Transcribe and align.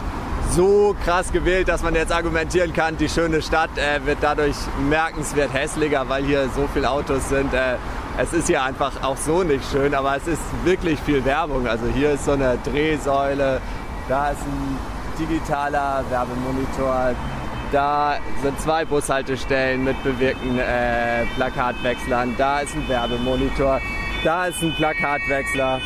so 0.54 0.94
krass 1.04 1.32
gewählt, 1.32 1.68
dass 1.68 1.82
man 1.82 1.94
jetzt 1.94 2.12
argumentieren 2.12 2.72
kann, 2.72 2.96
die 2.96 3.08
schöne 3.08 3.40
Stadt 3.40 3.70
äh, 3.76 4.04
wird 4.04 4.18
dadurch 4.20 4.56
merkenswert 4.88 5.52
hässlicher, 5.52 6.08
weil 6.08 6.24
hier 6.24 6.48
so 6.54 6.68
viele 6.72 6.90
Autos 6.90 7.28
sind. 7.28 7.54
Äh, 7.54 7.76
es 8.18 8.32
ist 8.34 8.48
hier 8.48 8.62
einfach 8.62 9.02
auch 9.02 9.16
so 9.16 9.42
nicht 9.42 9.64
schön, 9.70 9.94
aber 9.94 10.16
es 10.16 10.26
ist 10.26 10.42
wirklich 10.64 11.00
viel 11.00 11.24
Werbung. 11.24 11.66
Also 11.66 11.86
hier 11.94 12.12
ist 12.12 12.26
so 12.26 12.32
eine 12.32 12.58
Drehsäule, 12.64 13.60
da 14.08 14.30
ist 14.30 14.42
ein 14.42 14.78
digitaler 15.18 16.04
Werbemonitor, 16.10 17.14
da 17.72 18.16
sind 18.42 18.60
zwei 18.60 18.84
Bushaltestellen 18.84 19.84
mit 19.84 20.02
bewegten 20.02 20.58
äh, 20.58 21.24
Plakatwechslern, 21.34 22.34
da 22.36 22.60
ist 22.60 22.74
ein 22.74 22.86
Werbemonitor, 22.88 23.80
da 24.22 24.46
ist 24.46 24.62
ein 24.62 24.74
Plakatwechsler. 24.76 25.80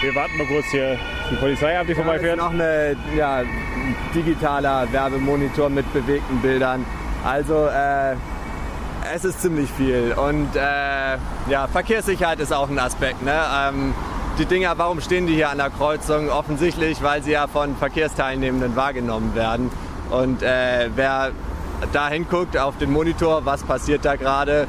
Wir 0.00 0.14
warten 0.14 0.38
mal 0.38 0.46
kurz 0.46 0.64
hier 0.70 0.98
die 1.30 1.36
Polizei 1.36 1.78
ab, 1.78 1.84
die 1.86 1.92
ist 1.92 1.98
vorbeifährt. 1.98 2.38
noch 2.38 2.52
ein 2.52 2.96
ja, 3.14 3.42
digitaler 4.14 4.90
Werbemonitor 4.90 5.68
mit 5.68 5.92
bewegten 5.92 6.40
Bildern. 6.40 6.86
Also 7.22 7.66
äh, 7.66 8.16
es 9.14 9.26
ist 9.26 9.42
ziemlich 9.42 9.70
viel. 9.70 10.14
Und 10.16 10.56
äh, 10.56 11.18
ja, 11.50 11.66
Verkehrssicherheit 11.70 12.40
ist 12.40 12.50
auch 12.50 12.70
ein 12.70 12.78
Aspekt. 12.78 13.22
Ne? 13.22 13.34
Ähm, 13.54 13.92
die 14.38 14.46
Dinger, 14.46 14.72
warum 14.78 15.02
stehen 15.02 15.26
die 15.26 15.34
hier 15.34 15.50
an 15.50 15.58
der 15.58 15.68
Kreuzung? 15.68 16.30
Offensichtlich, 16.30 17.02
weil 17.02 17.22
sie 17.22 17.32
ja 17.32 17.46
von 17.46 17.76
Verkehrsteilnehmenden 17.76 18.76
wahrgenommen 18.76 19.34
werden. 19.34 19.70
Und 20.08 20.42
äh, 20.42 20.88
wer 20.94 21.32
da 21.92 22.08
hinguckt 22.08 22.56
auf 22.56 22.78
den 22.78 22.90
Monitor, 22.90 23.44
was 23.44 23.62
passiert 23.64 24.06
da 24.06 24.16
gerade, 24.16 24.66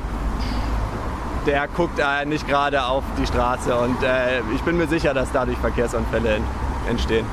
der 1.46 1.68
guckt 1.68 2.00
äh, 2.00 2.26
nicht 2.26 2.48
gerade 2.48 2.84
auf 2.84 3.04
die 3.20 3.26
Straße. 3.26 3.76
Und 3.76 4.02
äh, 4.04 4.40
ich 4.56 4.62
bin 4.62 4.78
mir 4.78 4.88
sicher, 4.88 5.14
dass 5.14 5.32
dadurch 5.32 5.58
Verkehrsunfälle 5.58 6.36
en- 6.36 6.44
entstehen. 6.90 7.26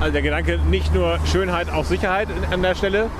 Also 0.00 0.12
der 0.12 0.22
Gedanke 0.22 0.58
nicht 0.70 0.94
nur 0.94 1.18
Schönheit, 1.26 1.70
auch 1.70 1.84
Sicherheit 1.84 2.28
an 2.50 2.62
der 2.62 2.74
Stelle. 2.74 3.10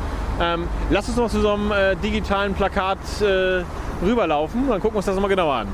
Ähm, 0.40 0.66
lass 0.88 1.08
uns 1.08 1.18
noch 1.18 1.28
zu 1.28 1.40
so 1.42 1.52
einem 1.52 1.70
äh, 1.70 1.94
digitalen 1.96 2.54
Plakat 2.54 2.98
äh, 3.20 3.62
rüberlaufen, 4.02 4.68
dann 4.68 4.80
gucken 4.80 4.94
wir 4.94 4.98
uns 4.98 5.06
das 5.06 5.20
mal 5.20 5.28
genauer 5.28 5.54
an. 5.54 5.68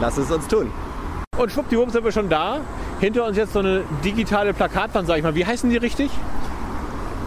Lass 0.00 0.16
es 0.16 0.30
uns 0.32 0.48
tun. 0.48 0.72
Und 1.36 1.52
schwuppdiwupp 1.52 1.90
sind 1.92 2.04
wir 2.04 2.10
schon 2.10 2.28
da. 2.28 2.58
Hinter 2.98 3.24
uns 3.24 3.36
jetzt 3.36 3.52
so 3.52 3.60
eine 3.60 3.82
digitale 4.04 4.52
Plakatwand, 4.52 5.06
sag 5.06 5.18
ich 5.18 5.22
mal. 5.22 5.36
Wie 5.36 5.46
heißen 5.46 5.70
die 5.70 5.76
richtig? 5.76 6.10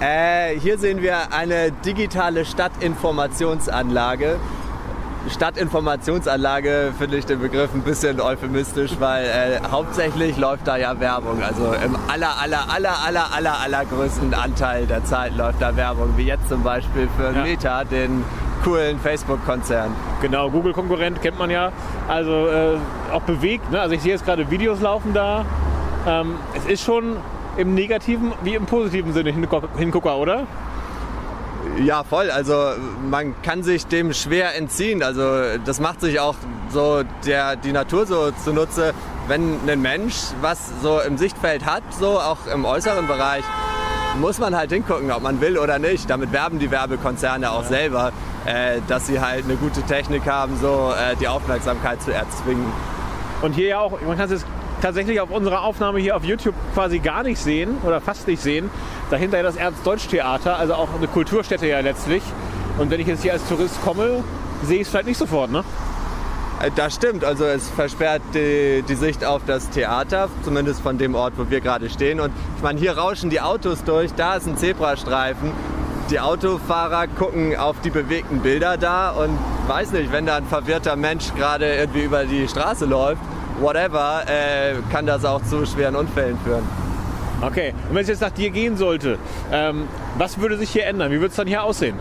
Äh, 0.02 0.60
hier 0.60 0.78
sehen 0.78 1.02
wir 1.02 1.32
eine 1.32 1.72
digitale 1.72 2.44
Stadtinformationsanlage. 2.44 4.36
Stadtinformationsanlage 5.30 6.94
finde 6.98 7.18
ich 7.18 7.26
den 7.26 7.40
Begriff 7.40 7.74
ein 7.74 7.82
bisschen 7.82 8.22
euphemistisch, 8.22 8.92
weil 9.00 9.26
äh, 9.26 9.60
hauptsächlich 9.70 10.38
läuft 10.38 10.68
da 10.68 10.78
ja 10.78 11.00
Werbung. 11.00 11.42
Also 11.42 11.74
im 11.74 11.96
aller, 12.08 12.40
aller, 12.40 12.70
aller, 12.70 13.04
aller, 13.06 13.34
aller, 13.34 13.60
allergrößten 13.60 14.34
Anteil 14.34 14.86
der 14.86 15.04
Zeit 15.04 15.36
läuft 15.36 15.62
da 15.62 15.76
Werbung, 15.76 16.14
wie 16.16 16.26
jetzt 16.26 16.48
zum 16.48 16.64
Beispiel 16.64 17.08
für 17.18 17.36
Ja. 17.36 17.44
Meta, 17.44 17.84
den 17.84 18.24
coolen 18.64 19.00
Facebook-Konzern. 19.00 19.92
Genau, 20.22 20.50
Google-Konkurrent 20.50 21.22
kennt 21.22 21.40
man 21.40 21.50
ja. 21.50 21.72
Also 22.08 22.48
äh, 22.48 22.78
auch 23.12 23.22
bewegt. 23.22 23.72
Ne? 23.72 23.80
Also 23.82 23.96
ich 23.96 24.02
sehe 24.02 24.12
jetzt 24.12 24.26
gerade 24.26 24.50
Videos 24.52 24.80
laufen 24.82 25.14
da. 25.14 25.46
Ähm, 26.08 26.36
es 26.56 26.66
ist 26.66 26.84
schon 26.84 27.18
im 27.58 27.74
negativen 27.74 28.34
wie 28.44 28.56
im 28.56 28.66
positiven 28.66 29.14
Sinne 29.14 29.32
Hingucker, 29.32 29.70
Hingucker 29.78 30.18
oder? 30.18 30.46
Ja, 31.84 32.04
voll. 32.04 32.32
Also 32.32 32.72
man 33.10 33.42
kann 33.42 33.64
sich 33.64 33.86
dem 33.88 34.14
schwer 34.14 34.56
entziehen. 34.56 35.04
Also 35.04 35.58
das 35.66 35.80
macht 35.80 36.00
sich 36.02 36.20
auch 36.20 36.36
so 36.70 37.04
der, 37.26 37.58
die 37.58 37.74
Natur 37.74 38.06
so 38.06 38.32
zunutze, 38.32 38.94
wenn 39.28 39.60
ein 39.68 39.82
Mensch 39.82 40.16
was 40.42 40.60
so 40.82 41.00
im 41.02 41.18
Sichtfeld 41.18 41.66
hat, 41.66 41.84
so 42.00 42.20
auch 42.20 42.48
im 42.48 42.64
äußeren 42.64 43.08
Bereich, 43.08 43.44
muss 44.20 44.40
man 44.40 44.56
halt 44.56 44.72
hingucken, 44.72 45.12
ob 45.12 45.22
man 45.22 45.42
will 45.42 45.58
oder 45.58 45.78
nicht. 45.78 46.10
Damit 46.10 46.32
werben 46.32 46.60
die 46.60 46.72
Werbekonzerne 46.72 47.52
auch 47.52 47.66
selber, 47.66 48.14
äh, 48.46 48.80
dass 48.88 49.08
sie 49.08 49.20
halt 49.20 49.44
eine 49.44 49.56
gute 49.56 49.82
Technik 49.82 50.26
haben, 50.28 50.58
so 50.62 50.94
äh, 50.94 51.18
die 51.18 51.28
Aufmerksamkeit 51.28 52.02
zu 52.02 52.14
erzwingen. 52.14 52.72
Und 53.42 53.54
hier 53.54 53.68
ja 53.68 53.80
auch, 53.80 54.00
man 54.02 54.16
kann 54.16 54.26
es 54.26 54.32
jetzt 54.32 54.46
tatsächlich 54.86 55.20
auf 55.20 55.32
unserer 55.32 55.64
Aufnahme 55.64 55.98
hier 55.98 56.16
auf 56.16 56.24
YouTube 56.24 56.54
quasi 56.76 57.00
gar 57.00 57.24
nicht 57.24 57.40
sehen 57.40 57.80
oder 57.84 58.02
fast 58.02 58.28
nicht 58.28 58.40
sehen. 58.40 58.70
Dahinter 59.10 59.42
das 59.42 59.56
Ernst-Deutsch-Theater, 59.56 60.58
also 60.58 60.76
auch 60.76 60.90
eine 60.96 61.08
Kulturstätte 61.08 61.66
ja 61.66 61.80
letztlich. 61.80 62.22
Und 62.78 62.92
wenn 62.92 63.00
ich 63.00 63.08
jetzt 63.08 63.24
hier 63.24 63.34
als 63.34 63.48
Tourist 63.48 63.82
komme, 63.84 64.24
sehe 64.62 64.76
ich 64.76 64.84
es 64.84 64.90
vielleicht 64.90 65.08
nicht 65.08 65.18
sofort, 65.18 65.50
ne? 65.50 65.64
Äh, 66.62 66.70
Das 66.76 66.94
stimmt, 66.94 67.26
also 67.26 67.46
es 67.46 67.68
versperrt 67.68 68.22
die, 68.36 68.84
die 68.88 68.94
Sicht 68.94 69.26
auf 69.26 69.42
das 69.48 69.72
Theater, 69.72 70.30
zumindest 70.44 70.82
von 70.82 71.00
dem 71.00 71.16
Ort, 71.16 71.34
wo 71.38 71.50
wir 71.50 71.62
gerade 71.62 71.90
stehen. 71.90 72.20
Und 72.20 72.32
ich 72.58 72.62
meine, 72.62 72.80
hier 72.80 72.96
rauschen 72.96 73.32
die 73.32 73.42
Autos 73.42 73.84
durch, 73.86 74.14
da 74.14 74.36
ist 74.36 74.46
ein 74.46 74.56
Zebrastreifen. 74.56 75.52
Die 76.12 76.20
Autofahrer 76.20 77.08
gucken 77.08 77.58
auf 77.58 77.78
die 77.84 77.90
bewegten 77.90 78.42
Bilder 78.42 78.78
da 78.78 79.10
und 79.10 79.36
weiß 79.68 79.94
nicht, 79.94 80.12
wenn 80.12 80.28
da 80.28 80.36
ein 80.36 80.46
verwirrter 80.46 80.96
Mensch 80.96 81.34
gerade 81.36 81.74
irgendwie 81.74 82.04
über 82.04 82.26
die 82.26 82.48
Straße 82.48 82.86
läuft, 82.86 83.22
whatever, 83.60 84.24
äh, 84.28 84.76
kann 84.92 85.06
das 85.06 85.26
auch 85.26 85.44
zu 85.44 85.66
schweren 85.66 85.96
Unfällen 85.96 86.38
führen. 86.44 86.64
Okay, 87.42 87.74
und 87.90 87.96
wenn 87.96 88.02
es 88.04 88.08
jetzt 88.08 88.22
nach 88.22 88.32
dir 88.32 88.50
gehen 88.50 88.78
sollte, 88.78 89.18
ähm, 89.52 89.88
was 90.18 90.40
würde 90.40 90.58
sich 90.58 90.70
hier 90.70 90.86
ändern? 90.86 91.12
Wie 91.12 91.16
würde 91.16 91.28
es 91.28 91.36
dann 91.36 91.48
hier 91.48 91.64
aussehen? 91.64 91.98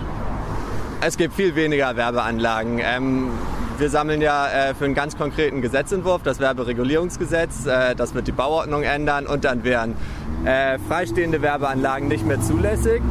Es 1.00 1.16
gibt 1.16 1.34
viel 1.34 1.54
weniger 1.54 1.96
Werbeanlagen. 1.96 2.80
Ähm, 2.82 3.30
wir 3.78 3.90
sammeln 3.90 4.22
ja 4.22 4.46
äh, 4.48 4.74
für 4.74 4.84
einen 4.84 4.94
ganz 4.94 5.18
konkreten 5.18 5.60
Gesetzentwurf, 5.60 6.22
das 6.22 6.38
Werberegulierungsgesetz. 6.38 7.66
Äh, 7.66 7.94
das 7.96 8.14
wird 8.14 8.28
die 8.28 8.32
Bauordnung 8.32 8.84
ändern 8.84 9.26
und 9.26 9.44
dann 9.44 9.64
wären 9.64 9.96
äh, 10.44 10.78
freistehende 10.78 11.42
Werbeanlagen 11.42 12.08
nicht 12.08 12.24
mehr 12.24 12.40
zulässig. 12.40 13.02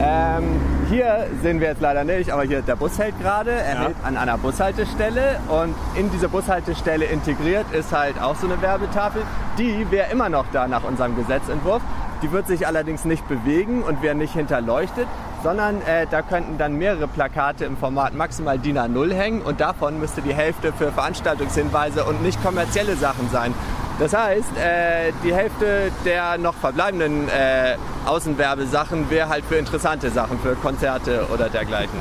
Ähm, 0.00 0.60
hier 0.88 1.26
sehen 1.42 1.60
wir 1.60 1.68
jetzt 1.68 1.80
leider 1.80 2.04
nicht, 2.04 2.30
aber 2.30 2.44
hier 2.44 2.62
der 2.62 2.76
Bus 2.76 2.98
hält 2.98 3.18
gerade. 3.20 3.50
Er 3.50 3.74
Ja. 3.74 3.80
hält 3.80 3.96
an 4.04 4.16
einer 4.16 4.38
Bushaltestelle 4.38 5.40
und 5.48 5.74
in 5.96 6.10
diese 6.10 6.28
Bushaltestelle 6.28 7.04
integriert 7.06 7.66
ist 7.72 7.92
halt 7.92 8.20
auch 8.20 8.36
so 8.36 8.46
eine 8.46 8.60
Werbetafel. 8.62 9.22
Die 9.58 9.90
wäre 9.90 10.10
immer 10.12 10.28
noch 10.28 10.44
da 10.52 10.68
nach 10.68 10.84
unserem 10.84 11.16
Gesetzentwurf. 11.16 11.82
Die 12.22 12.32
wird 12.32 12.46
sich 12.46 12.66
allerdings 12.66 13.04
nicht 13.04 13.26
bewegen 13.28 13.82
und 13.82 14.02
wäre 14.02 14.14
nicht 14.14 14.34
hinterleuchtet, 14.34 15.06
sondern 15.42 15.82
äh, 15.82 16.06
da 16.10 16.22
könnten 16.22 16.58
dann 16.58 16.74
mehrere 16.74 17.06
Plakate 17.06 17.64
im 17.64 17.76
Format 17.76 18.14
maximal 18.14 18.58
DIN 18.58 18.76
A0 18.78 19.14
hängen 19.14 19.42
und 19.42 19.60
davon 19.60 20.00
müsste 20.00 20.20
die 20.22 20.34
Hälfte 20.34 20.72
für 20.72 20.90
Veranstaltungshinweise 20.90 22.04
und 22.04 22.22
nicht 22.22 22.42
kommerzielle 22.42 22.96
Sachen 22.96 23.28
sein. 23.30 23.54
Das 23.98 24.12
heißt, 24.12 24.56
äh, 24.56 25.12
die 25.24 25.34
Hälfte 25.34 25.90
der 26.04 26.38
noch 26.38 26.54
verbleibenden 26.54 27.28
äh, 27.28 27.74
Außenwerbesachen 28.06 29.10
wäre 29.10 29.28
halt 29.28 29.44
für 29.44 29.56
interessante 29.56 30.08
Sachen, 30.10 30.38
für 30.38 30.54
Konzerte 30.54 31.26
oder 31.32 31.48
dergleichen. 31.48 31.98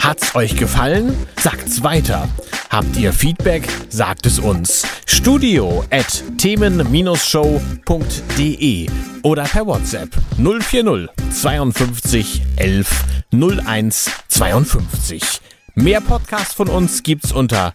Hat's 0.00 0.34
euch 0.34 0.56
gefallen? 0.56 1.14
Sagt's 1.40 1.84
weiter. 1.84 2.28
Habt 2.70 2.96
ihr 2.96 3.12
Feedback? 3.12 3.68
Sagt 3.88 4.26
es 4.26 4.38
uns. 4.38 4.86
Studio 5.06 5.84
at 5.90 6.22
themen-show.de 6.38 8.90
oder 9.22 9.42
per 9.44 9.66
WhatsApp 9.66 10.10
040 10.36 11.08
52 11.30 12.42
11 12.56 13.04
01 13.32 14.10
52. 14.28 15.40
Mehr 15.74 16.00
Podcasts 16.00 16.54
von 16.54 16.68
uns 16.68 17.02
gibt's 17.02 17.32
unter 17.32 17.74